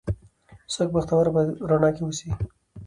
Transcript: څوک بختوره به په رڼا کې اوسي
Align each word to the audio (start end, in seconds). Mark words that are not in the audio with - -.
څوک 0.73 0.89
بختوره 0.95 1.31
به 1.35 1.41
په 1.57 1.65
رڼا 1.69 1.89
کې 1.95 2.01
اوسي 2.05 2.29